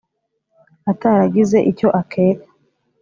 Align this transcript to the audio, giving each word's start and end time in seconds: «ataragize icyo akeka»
«ataragize 0.91 1.57
icyo 1.71 1.89
akeka» 2.01 2.47